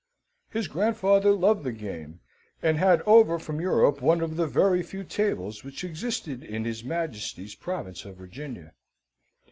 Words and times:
His 0.49 0.67
grandfather 0.67 1.31
loved 1.31 1.63
the 1.63 1.71
game, 1.71 2.21
and 2.63 2.75
had 2.79 3.03
over 3.03 3.37
from 3.37 3.61
Europe 3.61 4.01
one 4.01 4.21
of 4.21 4.35
the 4.35 4.47
very 4.47 4.81
few 4.81 5.03
tables 5.03 5.63
which 5.63 5.83
existed 5.83 6.41
in 6.43 6.65
his 6.65 6.83
Majesty's 6.83 7.53
province 7.53 8.03
of 8.03 8.15
Virginia. 8.17 8.73